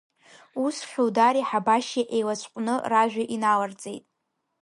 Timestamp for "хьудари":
0.89-1.47